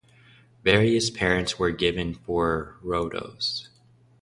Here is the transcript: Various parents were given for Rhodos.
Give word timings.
Various 0.63 1.11
parents 1.11 1.59
were 1.59 1.69
given 1.69 2.15
for 2.15 2.75
Rhodos. 2.83 3.67